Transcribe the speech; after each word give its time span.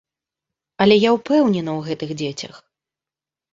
Але 0.85 0.95
я 0.99 1.09
ўпэўнена 1.17 1.71
ў 1.79 1.91
гэтых 1.91 2.17
дзецях. 2.25 2.53